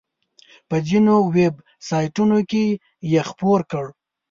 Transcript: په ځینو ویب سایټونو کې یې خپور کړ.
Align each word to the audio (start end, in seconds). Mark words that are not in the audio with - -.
په 0.69 0.75
ځینو 0.87 1.15
ویب 1.35 1.55
سایټونو 1.87 2.39
کې 2.49 2.65
یې 3.11 3.21
خپور 3.29 3.59
کړ. 3.71 3.85